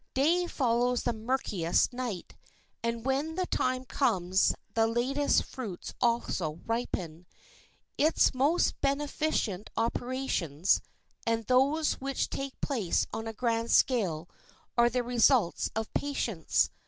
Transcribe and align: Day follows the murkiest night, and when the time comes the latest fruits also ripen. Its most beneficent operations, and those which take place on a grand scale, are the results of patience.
Day 0.15 0.47
follows 0.47 1.03
the 1.03 1.13
murkiest 1.13 1.93
night, 1.93 2.35
and 2.81 3.05
when 3.05 3.35
the 3.35 3.45
time 3.45 3.85
comes 3.85 4.55
the 4.73 4.87
latest 4.87 5.43
fruits 5.43 5.93
also 6.01 6.59
ripen. 6.65 7.27
Its 7.99 8.33
most 8.33 8.81
beneficent 8.81 9.69
operations, 9.77 10.81
and 11.27 11.45
those 11.45 12.01
which 12.01 12.31
take 12.31 12.59
place 12.61 13.05
on 13.13 13.27
a 13.27 13.31
grand 13.33 13.69
scale, 13.69 14.27
are 14.75 14.89
the 14.89 15.03
results 15.03 15.69
of 15.75 15.93
patience. 15.93 16.71